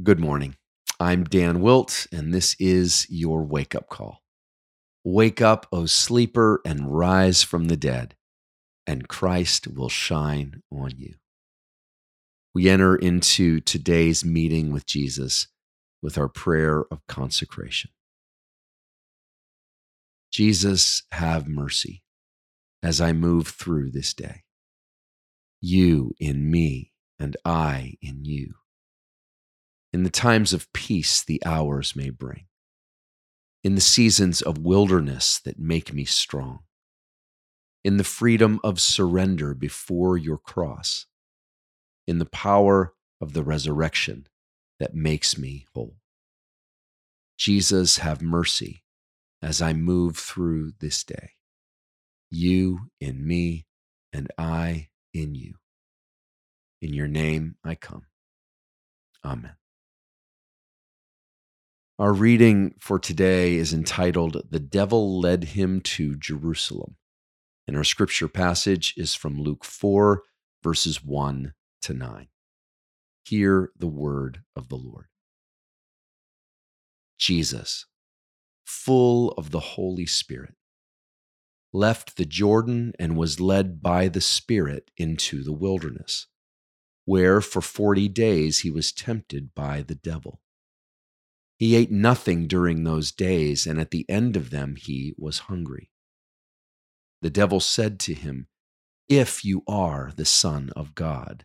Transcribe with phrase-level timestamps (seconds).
[0.00, 0.56] Good morning.
[0.98, 4.22] I'm Dan Wilt, and this is your wake up call.
[5.04, 8.16] Wake up, O sleeper, and rise from the dead,
[8.86, 11.16] and Christ will shine on you.
[12.54, 15.48] We enter into today's meeting with Jesus
[16.00, 17.90] with our prayer of consecration.
[20.32, 22.02] Jesus, have mercy
[22.82, 24.44] as I move through this day.
[25.60, 28.54] You in me, and I in you
[29.92, 32.46] in the times of peace the hours may bring,
[33.62, 36.60] in the seasons of wilderness that make me strong,
[37.84, 41.06] in the freedom of surrender before your cross,
[42.06, 44.26] in the power of the resurrection
[44.80, 45.96] that makes me whole.
[47.38, 48.82] Jesus, have mercy
[49.42, 51.32] as I move through this day.
[52.30, 53.66] You in me,
[54.12, 55.54] and I in you.
[56.80, 58.06] In your name I come.
[59.24, 59.54] Amen.
[62.02, 66.96] Our reading for today is entitled The Devil Led Him to Jerusalem.
[67.68, 70.24] And our scripture passage is from Luke 4,
[70.64, 72.26] verses 1 to 9.
[73.22, 75.06] Hear the word of the Lord.
[77.18, 77.86] Jesus,
[78.64, 80.54] full of the Holy Spirit,
[81.72, 86.26] left the Jordan and was led by the Spirit into the wilderness,
[87.04, 90.40] where for forty days he was tempted by the devil.
[91.62, 95.92] He ate nothing during those days, and at the end of them he was hungry.
[97.20, 98.48] The devil said to him,
[99.08, 101.44] If you are the Son of God,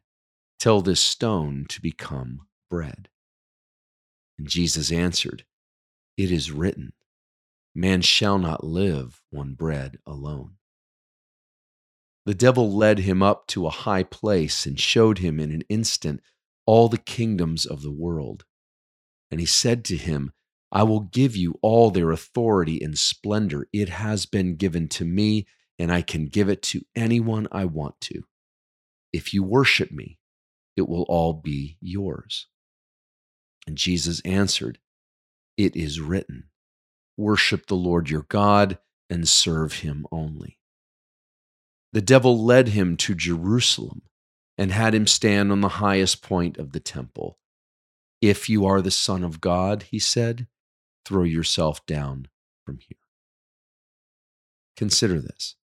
[0.57, 3.09] tell this stone to become bread.
[4.39, 5.45] And Jesus answered,
[6.17, 6.93] It is written,
[7.75, 10.55] Man shall not live on bread alone.
[12.25, 16.21] The devil led him up to a high place and showed him in an instant
[16.65, 18.45] all the kingdoms of the world
[19.31, 20.31] and he said to him,
[20.72, 23.67] I will give you all their authority and splendor.
[23.72, 25.47] It has been given to me,
[25.80, 28.23] and I can give it to anyone I want to.
[29.14, 30.20] If you worship me,
[30.76, 32.48] it will all be yours.
[33.66, 34.80] And Jesus answered,
[35.55, 36.49] It is written,
[37.16, 38.77] Worship the Lord your God
[39.10, 40.60] and serve him only.
[41.93, 44.04] The devil led him to Jerusalem
[44.58, 47.39] and had him stand on the highest point of the temple
[48.22, 50.48] if you are the Son of God, he said,
[51.05, 52.28] throw yourself down
[52.66, 52.98] from here.
[54.76, 55.55] Consider this.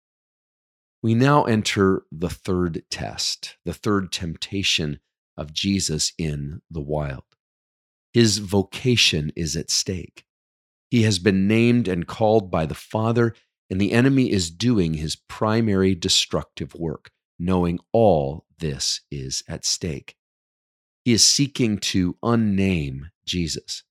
[1.02, 5.00] We now enter the third test, the third temptation
[5.36, 7.24] of Jesus in the wild.
[8.14, 10.24] His vocation is at stake.
[10.90, 13.34] He has been named and called by the Father,
[13.70, 20.16] and the enemy is doing his primary destructive work, knowing all this is at stake.
[21.04, 23.84] He is seeking to unname Jesus,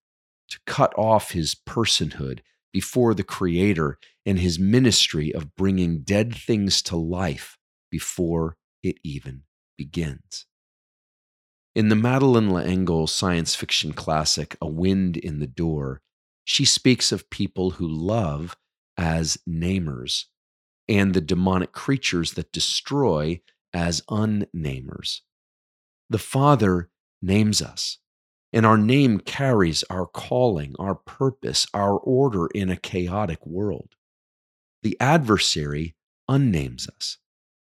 [0.49, 2.41] to cut off his personhood
[2.73, 7.59] before the Creator and his ministry of bringing dead things to life
[7.91, 9.43] before it even
[9.77, 10.47] begins.
[11.75, 16.03] In the Madeleine L'Engle science fiction classic, A Wind in the Door,
[16.45, 18.57] she speaks of people who love
[18.97, 20.25] as namers
[20.89, 23.41] and the demonic creatures that destroy
[23.73, 25.23] as unnamers.
[26.11, 26.91] The Father
[27.23, 27.99] names us.
[28.53, 33.95] And our name carries our calling, our purpose, our order in a chaotic world.
[34.83, 35.95] The adversary
[36.29, 37.19] unnames us,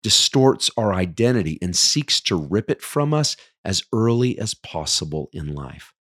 [0.01, 5.53] distorts our identity, and seeks to rip it from us as early as possible in
[5.53, 5.93] life.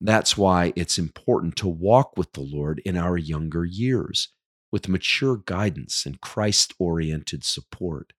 [0.00, 4.28] That's why it's important to walk with the Lord in our younger years
[4.70, 8.12] with mature guidance and Christ oriented support.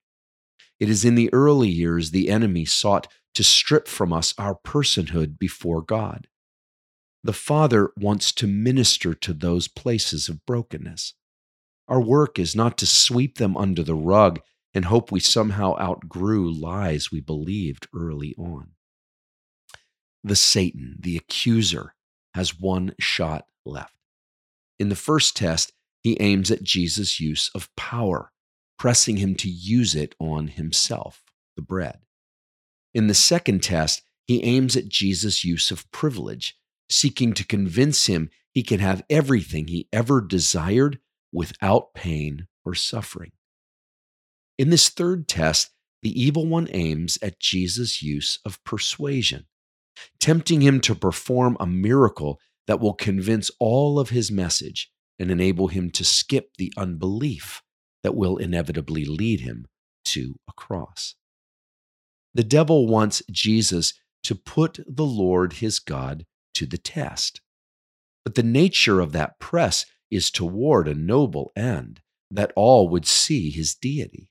[0.79, 5.37] It is in the early years the enemy sought to strip from us our personhood
[5.39, 6.27] before God.
[7.23, 11.13] The Father wants to minister to those places of brokenness.
[11.87, 14.39] Our work is not to sweep them under the rug
[14.73, 18.71] and hope we somehow outgrew lies we believed early on.
[20.23, 21.95] The Satan, the accuser,
[22.35, 23.95] has one shot left.
[24.77, 28.31] In the first test, he aims at Jesus' use of power,
[28.77, 31.23] pressing him to use it on himself,
[31.55, 31.99] the bread.
[32.93, 36.55] In the second test, he aims at Jesus' use of privilege,
[36.89, 40.99] seeking to convince him he can have everything he ever desired
[41.31, 43.31] without pain or suffering.
[44.57, 45.71] In this third test,
[46.01, 49.45] the evil one aims at Jesus' use of persuasion,
[50.19, 55.67] tempting him to perform a miracle that will convince all of his message and enable
[55.67, 57.61] him to skip the unbelief
[58.03, 59.65] that will inevitably lead him
[60.05, 61.15] to a cross.
[62.33, 63.93] The devil wants Jesus
[64.23, 67.41] to put the Lord his God to the test.
[68.23, 73.49] But the nature of that press is toward a noble end, that all would see
[73.49, 74.29] his deity.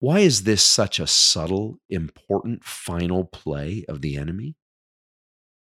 [0.00, 4.56] Why is this such a subtle, important final play of the enemy?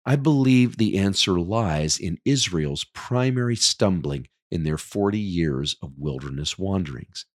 [0.06, 6.58] I believe the answer lies in Israel's primary stumbling in their 40 years of wilderness
[6.58, 7.26] wanderings.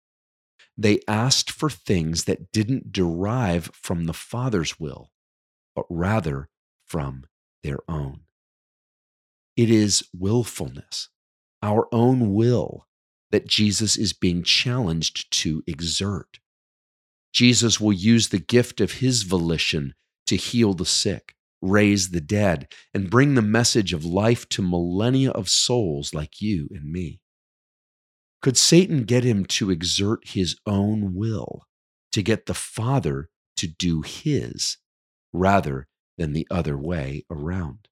[0.77, 5.11] They asked for things that didn't derive from the Father's will,
[5.75, 6.49] but rather
[6.85, 7.25] from
[7.63, 8.23] their own.
[9.57, 11.11] It is willfulness,
[11.63, 12.89] our own will,
[13.31, 16.41] that Jesus is being challenged to exert.
[17.33, 19.95] Jesus will use the gift of his volition
[20.27, 25.31] to heal the sick, raise the dead, and bring the message of life to millennia
[25.31, 27.21] of souls like you and me.
[28.45, 31.63] Could Satan get him to exert his own will,
[32.13, 34.77] to get the Father to do his,
[35.33, 35.87] rather
[36.19, 37.89] than the other way around?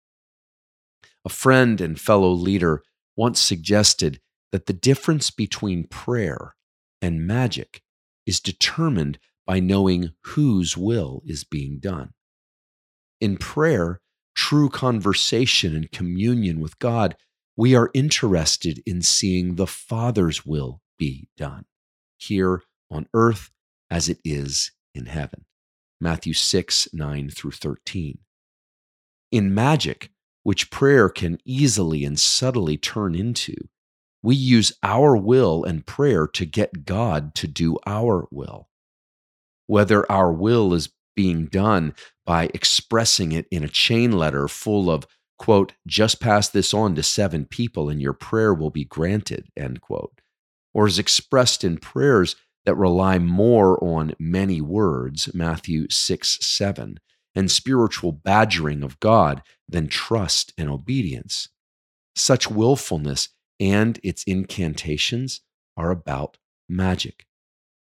[1.24, 2.82] A friend and fellow leader
[3.16, 4.20] once suggested
[4.50, 6.54] that the difference between prayer
[7.00, 7.80] and magic
[8.26, 12.10] is determined by knowing whose will is being done.
[13.22, 14.02] In prayer,
[14.34, 17.16] true conversation and communion with God,
[17.56, 21.64] we are interested in seeing the Father's will be done
[22.16, 23.50] here on earth
[23.90, 25.44] as it is in heaven.
[26.00, 28.18] Matthew 6, 9 through 13.
[29.30, 30.10] In magic,
[30.42, 33.54] which prayer can easily and subtly turn into,
[34.22, 38.68] we use our will and prayer to get God to do our will.
[39.66, 41.94] Whether our will is being done
[42.24, 45.06] by expressing it in a chain letter full of,
[45.38, 49.80] quote, just pass this on to seven people and your prayer will be granted, end
[49.80, 50.20] quote,
[50.72, 57.00] or is expressed in prayers that rely more on many words, Matthew 6, 7,
[57.34, 61.48] and spiritual badgering of God than trust and obedience.
[62.14, 65.40] Such willfulness and its incantations
[65.76, 66.38] are about
[66.68, 67.26] magic,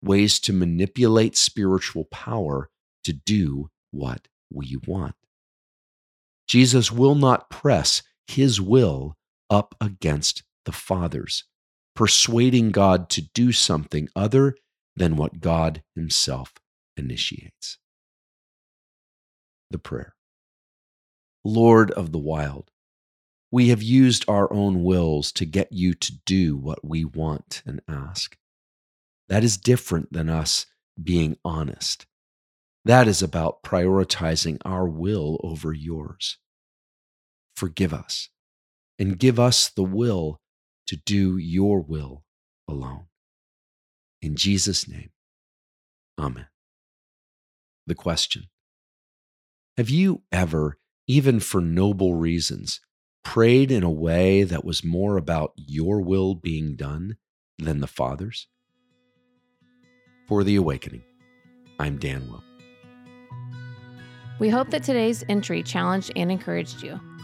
[0.01, 2.69] ways to manipulate spiritual power
[3.03, 5.15] to do what we want.
[6.51, 9.15] Jesus will not press his will
[9.49, 11.45] up against the Father's,
[11.95, 14.57] persuading God to do something other
[14.93, 16.55] than what God himself
[16.97, 17.77] initiates.
[19.69, 20.13] The prayer
[21.45, 22.69] Lord of the wild,
[23.49, 27.81] we have used our own wills to get you to do what we want and
[27.87, 28.37] ask.
[29.29, 30.65] That is different than us
[31.01, 32.07] being honest
[32.85, 36.37] that is about prioritizing our will over yours.
[37.55, 38.29] Forgive us
[38.97, 40.39] and give us the will
[40.87, 42.23] to do your will
[42.67, 43.05] alone.
[44.21, 45.09] In Jesus' name,
[46.19, 46.47] Amen.
[47.87, 48.43] The question
[49.77, 50.77] Have you ever,
[51.07, 52.79] even for noble reasons,
[53.23, 57.17] prayed in a way that was more about your will being done
[57.57, 58.47] than the Father's?
[60.27, 61.03] For the Awakening,
[61.79, 62.43] I'm Dan Wilt.
[64.39, 66.99] We hope that today's entry challenged and encouraged you.